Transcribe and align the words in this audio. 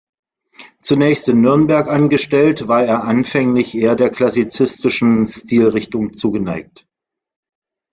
Zunächst 0.81 1.29
in 1.29 1.41
Nürnberg 1.41 1.87
angestellt, 1.87 2.67
war 2.67 2.83
er 2.83 3.03
anfänglich 3.03 3.75
eher 3.75 3.95
der 3.95 4.09
klassizistischen 4.09 5.27
Stilrichtung 5.27 6.13
zugeneigt. 6.13 6.87